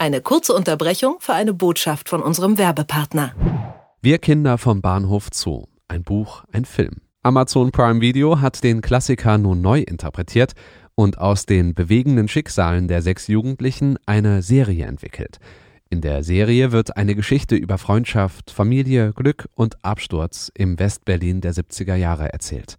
Eine 0.00 0.20
kurze 0.20 0.52
Unterbrechung 0.52 1.16
für 1.18 1.34
eine 1.34 1.52
Botschaft 1.52 2.08
von 2.08 2.22
unserem 2.22 2.56
Werbepartner. 2.56 3.34
Wir 4.00 4.18
Kinder 4.18 4.56
vom 4.56 4.80
Bahnhof 4.80 5.26
Zoo. 5.32 5.64
Ein 5.88 6.04
Buch, 6.04 6.44
ein 6.52 6.64
Film. 6.64 6.98
Amazon 7.24 7.72
Prime 7.72 8.00
Video 8.00 8.40
hat 8.40 8.62
den 8.62 8.80
Klassiker 8.80 9.38
nun 9.38 9.60
neu 9.60 9.80
interpretiert 9.80 10.52
und 10.94 11.18
aus 11.18 11.46
den 11.46 11.74
bewegenden 11.74 12.28
Schicksalen 12.28 12.86
der 12.86 13.02
sechs 13.02 13.26
Jugendlichen 13.26 13.98
eine 14.06 14.40
Serie 14.42 14.86
entwickelt. 14.86 15.40
In 15.90 16.00
der 16.00 16.22
Serie 16.22 16.70
wird 16.70 16.96
eine 16.96 17.16
Geschichte 17.16 17.56
über 17.56 17.76
Freundschaft, 17.76 18.52
Familie, 18.52 19.12
Glück 19.14 19.48
und 19.56 19.84
Absturz 19.84 20.52
im 20.54 20.78
Westberlin 20.78 21.40
der 21.40 21.54
70er 21.54 21.96
Jahre 21.96 22.32
erzählt. 22.32 22.78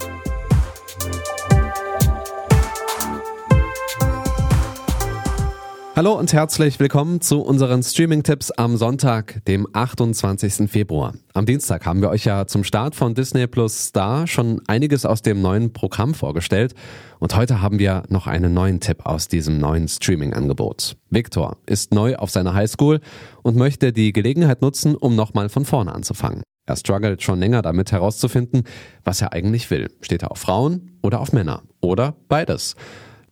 Hallo 5.93 6.13
und 6.13 6.31
herzlich 6.31 6.79
willkommen 6.79 7.19
zu 7.19 7.41
unseren 7.41 7.83
Streaming-Tipps 7.83 8.51
am 8.51 8.77
Sonntag, 8.77 9.43
dem 9.43 9.67
28. 9.73 10.71
Februar. 10.71 11.15
Am 11.33 11.45
Dienstag 11.45 11.85
haben 11.85 12.01
wir 12.01 12.09
euch 12.09 12.23
ja 12.23 12.47
zum 12.47 12.63
Start 12.63 12.95
von 12.95 13.13
Disney 13.13 13.45
Plus 13.45 13.87
Star 13.87 14.25
schon 14.25 14.61
einiges 14.67 15.05
aus 15.05 15.21
dem 15.21 15.41
neuen 15.41 15.73
Programm 15.73 16.13
vorgestellt 16.13 16.75
und 17.19 17.35
heute 17.35 17.61
haben 17.61 17.77
wir 17.77 18.03
noch 18.07 18.25
einen 18.25 18.53
neuen 18.53 18.79
Tipp 18.79 19.05
aus 19.05 19.27
diesem 19.27 19.57
neuen 19.57 19.89
Streaming-Angebot. 19.89 20.95
Victor 21.09 21.57
ist 21.65 21.93
neu 21.93 22.15
auf 22.15 22.29
seiner 22.29 22.53
Highschool 22.53 23.01
und 23.43 23.57
möchte 23.57 23.91
die 23.91 24.13
Gelegenheit 24.13 24.61
nutzen, 24.61 24.95
um 24.95 25.17
nochmal 25.17 25.49
von 25.49 25.65
vorne 25.65 25.93
anzufangen. 25.93 26.41
Er 26.67 26.77
struggelt 26.77 27.21
schon 27.21 27.39
länger 27.39 27.61
damit 27.61 27.91
herauszufinden, 27.91 28.63
was 29.03 29.21
er 29.21 29.33
eigentlich 29.33 29.69
will. 29.69 29.91
Steht 29.99 30.23
er 30.23 30.31
auf 30.31 30.39
Frauen 30.39 30.91
oder 31.01 31.19
auf 31.19 31.33
Männer? 31.33 31.63
Oder 31.81 32.15
beides? 32.29 32.77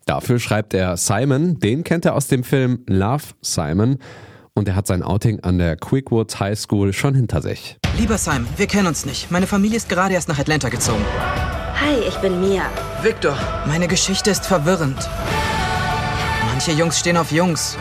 Dafür 0.09 0.39
schreibt 0.39 0.73
er 0.73 0.97
Simon, 0.97 1.59
den 1.59 1.83
kennt 1.83 2.03
er 2.03 2.15
aus 2.15 2.25
dem 2.25 2.43
Film 2.43 2.79
Love 2.87 3.25
Simon 3.43 3.99
und 4.55 4.67
er 4.67 4.75
hat 4.75 4.87
sein 4.87 5.03
Outing 5.03 5.41
an 5.41 5.59
der 5.59 5.75
Quickwood 5.75 6.39
High 6.39 6.57
School 6.57 6.93
schon 6.93 7.13
hinter 7.13 7.43
sich. 7.43 7.77
Lieber 7.95 8.17
Simon, 8.17 8.47
wir 8.57 8.65
kennen 8.65 8.87
uns 8.87 9.05
nicht. 9.05 9.29
Meine 9.29 9.45
Familie 9.45 9.77
ist 9.77 9.87
gerade 9.87 10.15
erst 10.15 10.27
nach 10.27 10.39
Atlanta 10.39 10.69
gezogen. 10.69 11.05
Hi, 11.79 11.93
ich 12.07 12.15
bin 12.15 12.41
Mia. 12.41 12.63
Victor, 13.03 13.37
meine 13.67 13.87
Geschichte 13.87 14.31
ist 14.31 14.47
verwirrend. 14.47 14.97
Manche 16.47 16.71
Jungs 16.71 16.97
stehen 16.97 17.15
auf 17.15 17.31
Jungs. 17.31 17.77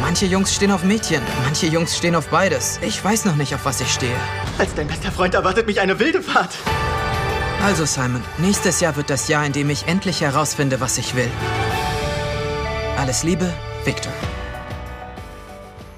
Manche 0.00 0.26
Jungs 0.26 0.54
stehen 0.54 0.70
auf 0.70 0.84
Mädchen. 0.84 1.20
Manche 1.42 1.66
Jungs 1.66 1.96
stehen 1.96 2.14
auf 2.14 2.28
beides. 2.28 2.78
Ich 2.86 3.04
weiß 3.04 3.24
noch 3.24 3.34
nicht, 3.34 3.56
auf 3.56 3.64
was 3.64 3.80
ich 3.80 3.92
stehe. 3.92 4.14
Als 4.56 4.72
dein 4.76 4.86
bester 4.86 5.10
Freund 5.10 5.34
erwartet 5.34 5.66
mich 5.66 5.80
eine 5.80 5.98
wilde 5.98 6.22
Fahrt. 6.22 6.56
Also 7.66 7.84
Simon, 7.84 8.22
nächstes 8.38 8.78
Jahr 8.78 8.94
wird 8.94 9.10
das 9.10 9.26
Jahr, 9.26 9.44
in 9.44 9.52
dem 9.52 9.70
ich 9.70 9.88
endlich 9.88 10.20
herausfinde, 10.20 10.80
was 10.80 10.98
ich 10.98 11.16
will. 11.16 11.28
Alles 12.96 13.24
Liebe, 13.24 13.52
Victor. 13.84 14.12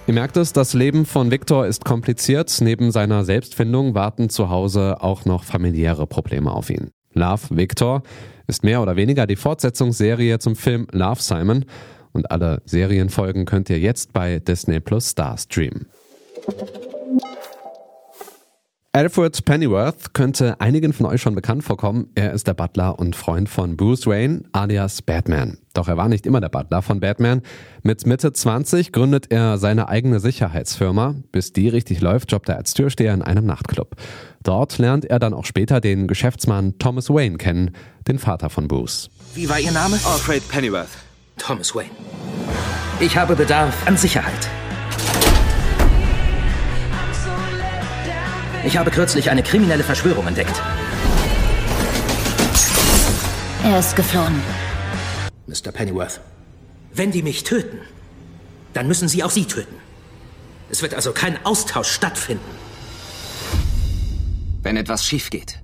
Ihr 0.06 0.14
merkt 0.14 0.38
es, 0.38 0.54
das 0.54 0.72
Leben 0.72 1.04
von 1.04 1.30
Victor 1.30 1.66
ist 1.66 1.84
kompliziert. 1.84 2.56
Neben 2.62 2.90
seiner 2.90 3.22
Selbstfindung 3.26 3.94
warten 3.94 4.30
zu 4.30 4.48
Hause 4.48 5.02
auch 5.02 5.26
noch 5.26 5.44
familiäre 5.44 6.06
Probleme 6.06 6.52
auf 6.52 6.70
ihn. 6.70 6.88
Love 7.12 7.42
Victor 7.50 8.02
ist 8.46 8.64
mehr 8.64 8.80
oder 8.80 8.96
weniger 8.96 9.26
die 9.26 9.36
Fortsetzungsserie 9.36 10.38
zum 10.38 10.56
Film 10.56 10.86
Love 10.92 11.20
Simon 11.20 11.66
und 12.12 12.30
alle 12.30 12.62
Serienfolgen 12.64 13.44
könnt 13.44 13.68
ihr 13.68 13.78
jetzt 13.78 14.14
bei 14.14 14.38
Disney 14.38 14.80
Plus 14.80 15.10
Star 15.10 15.36
streamen. 15.36 15.84
Alfred 18.92 19.44
Pennyworth 19.44 20.14
könnte 20.14 20.60
einigen 20.62 20.94
von 20.94 21.04
euch 21.04 21.20
schon 21.20 21.34
bekannt 21.34 21.62
vorkommen. 21.62 22.08
Er 22.14 22.32
ist 22.32 22.46
der 22.46 22.54
Butler 22.54 22.98
und 22.98 23.14
Freund 23.14 23.48
von 23.48 23.76
Bruce 23.76 24.06
Wayne, 24.06 24.44
alias 24.52 25.02
Batman. 25.02 25.58
Doch 25.74 25.88
er 25.88 25.98
war 25.98 26.08
nicht 26.08 26.24
immer 26.24 26.40
der 26.40 26.48
Butler 26.48 26.80
von 26.80 26.98
Batman. 26.98 27.42
Mit 27.82 28.06
Mitte 28.06 28.32
20 28.32 28.90
gründet 28.90 29.30
er 29.30 29.58
seine 29.58 29.88
eigene 29.88 30.20
Sicherheitsfirma. 30.20 31.16
Bis 31.32 31.52
die 31.52 31.68
richtig 31.68 32.00
läuft, 32.00 32.32
jobbt 32.32 32.48
er 32.48 32.56
als 32.56 32.72
Türsteher 32.72 33.12
in 33.12 33.20
einem 33.20 33.44
Nachtclub. 33.44 33.94
Dort 34.42 34.78
lernt 34.78 35.04
er 35.04 35.18
dann 35.18 35.34
auch 35.34 35.44
später 35.44 35.82
den 35.82 36.08
Geschäftsmann 36.08 36.78
Thomas 36.78 37.10
Wayne 37.10 37.36
kennen, 37.36 37.72
den 38.08 38.18
Vater 38.18 38.48
von 38.48 38.68
Bruce. 38.68 39.10
Wie 39.34 39.50
war 39.50 39.60
Ihr 39.60 39.72
Name? 39.72 39.96
Alfred 39.96 40.48
Pennyworth. 40.48 40.88
Thomas 41.36 41.74
Wayne. 41.74 41.90
Ich 43.00 43.16
habe 43.18 43.36
Bedarf 43.36 43.86
an 43.86 43.98
Sicherheit. 43.98 44.48
Ich 48.64 48.76
habe 48.76 48.90
kürzlich 48.90 49.30
eine 49.30 49.42
kriminelle 49.42 49.84
Verschwörung 49.84 50.26
entdeckt. 50.26 50.60
Er 53.64 53.78
ist 53.78 53.94
geflohen. 53.96 54.40
Mr. 55.46 55.72
Pennyworth, 55.72 56.20
wenn 56.92 57.10
die 57.10 57.22
mich 57.22 57.44
töten, 57.44 57.78
dann 58.72 58.88
müssen 58.88 59.08
sie 59.08 59.22
auch 59.22 59.30
Sie 59.30 59.44
töten. 59.44 59.74
Es 60.70 60.82
wird 60.82 60.94
also 60.94 61.12
kein 61.12 61.44
Austausch 61.46 61.90
stattfinden. 61.90 62.44
Wenn 64.62 64.76
etwas 64.76 65.04
schief 65.04 65.30
geht, 65.30 65.60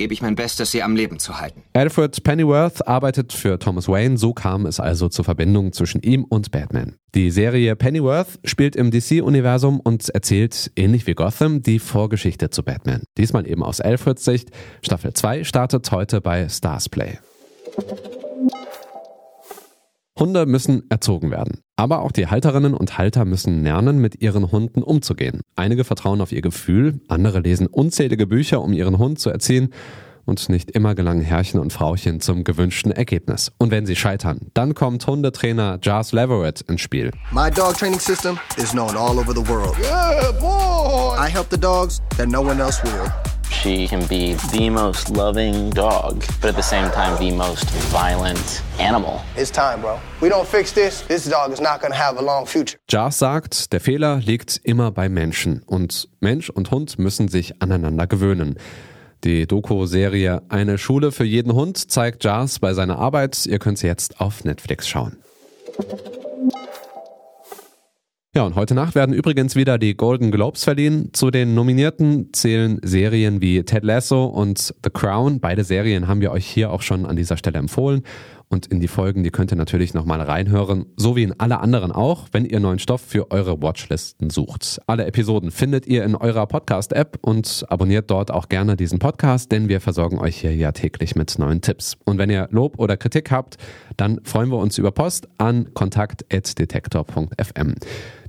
gebe 0.00 0.14
ich 0.14 0.22
mein 0.22 0.34
Bestes, 0.34 0.70
sie 0.70 0.82
am 0.82 0.96
Leben 0.96 1.18
zu 1.18 1.38
halten. 1.42 1.62
Alfred 1.74 2.22
Pennyworth 2.22 2.88
arbeitet 2.88 3.34
für 3.34 3.58
Thomas 3.58 3.86
Wayne, 3.86 4.16
so 4.16 4.32
kam 4.32 4.64
es 4.64 4.80
also 4.80 5.10
zur 5.10 5.26
Verbindung 5.26 5.74
zwischen 5.74 6.00
ihm 6.00 6.24
und 6.24 6.50
Batman. 6.50 6.94
Die 7.14 7.30
Serie 7.30 7.76
Pennyworth 7.76 8.38
spielt 8.44 8.76
im 8.76 8.90
DC-Universum 8.90 9.78
und 9.78 10.08
erzählt, 10.08 10.72
ähnlich 10.74 11.06
wie 11.06 11.12
Gotham, 11.12 11.62
die 11.62 11.78
Vorgeschichte 11.78 12.48
zu 12.48 12.62
Batman. 12.62 13.02
Diesmal 13.18 13.46
eben 13.46 13.62
aus 13.62 13.82
Alfreds 13.82 14.24
Sicht. 14.24 14.48
Staffel 14.80 15.12
2 15.12 15.44
startet 15.44 15.92
heute 15.92 16.22
bei 16.22 16.48
Starsplay. 16.48 17.18
Hunde 20.20 20.46
müssen 20.46 20.84
erzogen 20.90 21.30
werden. 21.30 21.60
Aber 21.76 22.02
auch 22.02 22.12
die 22.12 22.26
Halterinnen 22.26 22.74
und 22.74 22.98
Halter 22.98 23.24
müssen 23.24 23.64
lernen, 23.64 23.98
mit 23.98 24.20
ihren 24.22 24.52
Hunden 24.52 24.82
umzugehen. 24.82 25.40
Einige 25.56 25.82
vertrauen 25.82 26.20
auf 26.20 26.30
ihr 26.30 26.42
Gefühl, 26.42 27.00
andere 27.08 27.40
lesen 27.40 27.66
unzählige 27.66 28.26
Bücher, 28.26 28.60
um 28.60 28.72
ihren 28.72 28.98
Hund 28.98 29.18
zu 29.18 29.30
erziehen. 29.30 29.72
Und 30.26 30.48
nicht 30.50 30.70
immer 30.70 30.94
gelangen 30.94 31.22
Herrchen 31.22 31.58
und 31.58 31.72
Frauchen 31.72 32.20
zum 32.20 32.44
gewünschten 32.44 32.92
Ergebnis. 32.92 33.50
Und 33.58 33.70
wenn 33.72 33.86
sie 33.86 33.96
scheitern, 33.96 34.48
dann 34.54 34.74
kommt 34.74 35.04
Hundetrainer 35.06 35.78
Jars 35.82 36.12
Leverett 36.12 36.60
ins 36.60 36.82
Spiel. 36.82 37.10
My 37.32 37.50
dog 37.50 37.76
training 37.76 37.98
system 37.98 38.38
is 38.56 38.70
known 38.70 38.96
all 38.96 39.18
over 39.18 39.34
the 39.34 39.48
world. 39.48 39.74
Yeah, 39.82 40.30
boy! 40.38 41.16
I 41.18 41.28
help 41.28 41.48
the 41.50 41.58
dogs 41.58 42.00
that 42.16 42.28
no 42.28 42.42
one 42.42 42.62
else 42.62 42.80
will. 42.84 43.29
She 43.62 43.86
can 43.86 44.06
be 44.06 44.36
the 44.52 44.70
most 44.70 45.10
loving 45.10 45.68
dog, 45.68 46.24
but 46.40 46.48
at 46.48 46.56
the 46.56 46.62
same 46.62 46.90
time, 46.92 47.18
the 47.18 47.30
most 47.30 47.68
violent 47.92 48.62
animal. 48.78 49.20
It's 49.36 49.50
time, 49.50 49.82
bro. 49.82 49.98
We 50.22 50.30
don't 50.30 50.48
fix 50.48 50.72
this, 50.72 51.02
this 51.08 51.28
dog 51.28 51.52
is 51.52 51.60
not 51.60 51.82
gonna 51.82 51.94
have 51.94 52.18
a 52.18 52.22
long 52.22 52.46
future. 52.46 52.78
Jars 52.88 53.18
sagt, 53.18 53.70
der 53.74 53.80
Fehler 53.80 54.16
liegt 54.16 54.58
immer 54.64 54.90
bei 54.92 55.10
Menschen 55.10 55.62
und 55.66 56.08
Mensch 56.20 56.48
und 56.48 56.70
Hund 56.70 56.98
müssen 56.98 57.28
sich 57.28 57.60
aneinander 57.60 58.06
gewöhnen. 58.06 58.56
Die 59.24 59.46
Doku-Serie 59.46 60.40
Eine 60.48 60.78
Schule 60.78 61.12
für 61.12 61.24
jeden 61.24 61.52
Hund 61.52 61.90
zeigt 61.90 62.24
Jars 62.24 62.60
bei 62.60 62.72
seiner 62.72 62.98
Arbeit. 62.98 63.44
Ihr 63.44 63.58
könnt 63.58 63.76
sie 63.76 63.88
jetzt 63.88 64.22
auf 64.22 64.42
Netflix 64.42 64.88
schauen. 64.88 65.18
Ja, 68.32 68.44
und 68.44 68.54
heute 68.54 68.76
Nacht 68.76 68.94
werden 68.94 69.12
übrigens 69.12 69.56
wieder 69.56 69.76
die 69.76 69.96
Golden 69.96 70.30
Globes 70.30 70.62
verliehen. 70.62 71.10
Zu 71.12 71.32
den 71.32 71.54
Nominierten 71.54 72.32
zählen 72.32 72.78
Serien 72.80 73.40
wie 73.40 73.64
Ted 73.64 73.82
Lasso 73.82 74.24
und 74.24 74.72
The 74.84 74.90
Crown. 74.90 75.40
Beide 75.40 75.64
Serien 75.64 76.06
haben 76.06 76.20
wir 76.20 76.30
euch 76.30 76.46
hier 76.46 76.70
auch 76.70 76.82
schon 76.82 77.06
an 77.06 77.16
dieser 77.16 77.36
Stelle 77.36 77.58
empfohlen. 77.58 78.04
Und 78.52 78.66
in 78.66 78.80
die 78.80 78.88
Folgen, 78.88 79.22
die 79.22 79.30
könnt 79.30 79.52
ihr 79.52 79.56
natürlich 79.56 79.94
nochmal 79.94 80.20
reinhören, 80.20 80.86
so 80.96 81.14
wie 81.14 81.22
in 81.22 81.38
alle 81.38 81.60
anderen 81.60 81.92
auch, 81.92 82.26
wenn 82.32 82.44
ihr 82.44 82.58
neuen 82.58 82.80
Stoff 82.80 83.00
für 83.00 83.30
eure 83.30 83.62
Watchlisten 83.62 84.28
sucht. 84.28 84.80
Alle 84.88 85.06
Episoden 85.06 85.52
findet 85.52 85.86
ihr 85.86 86.02
in 86.02 86.16
eurer 86.16 86.48
Podcast-App 86.48 87.18
und 87.22 87.64
abonniert 87.68 88.10
dort 88.10 88.32
auch 88.32 88.48
gerne 88.48 88.76
diesen 88.76 88.98
Podcast, 88.98 89.52
denn 89.52 89.68
wir 89.68 89.80
versorgen 89.80 90.18
euch 90.18 90.40
hier 90.40 90.52
ja 90.52 90.72
täglich 90.72 91.14
mit 91.14 91.38
neuen 91.38 91.60
Tipps. 91.60 91.96
Und 92.04 92.18
wenn 92.18 92.28
ihr 92.28 92.48
Lob 92.50 92.80
oder 92.80 92.96
Kritik 92.96 93.30
habt, 93.30 93.56
dann 93.96 94.18
freuen 94.24 94.50
wir 94.50 94.58
uns 94.58 94.78
über 94.78 94.90
Post 94.90 95.28
an 95.38 95.72
kontakt.detektor.fm. 95.72 97.74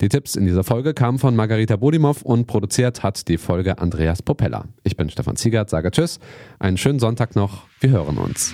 Die 0.01 0.09
Tipps 0.09 0.35
in 0.35 0.45
dieser 0.45 0.63
Folge 0.63 0.93
kamen 0.93 1.17
von 1.17 1.35
Margarita 1.35 1.77
Bodimov 1.77 2.21
und 2.21 2.45
produziert 2.45 3.01
hat 3.01 3.27
die 3.27 3.39
Folge 3.39 3.79
Andreas 3.79 4.21
Popella. 4.21 4.65
Ich 4.83 4.95
bin 4.95 5.09
Stefan 5.09 5.35
Ziegert, 5.35 5.71
sage 5.71 5.89
Tschüss, 5.89 6.19
einen 6.59 6.77
schönen 6.77 6.99
Sonntag 6.99 7.35
noch, 7.35 7.63
wir 7.79 7.89
hören 7.89 8.19
uns. 8.19 8.53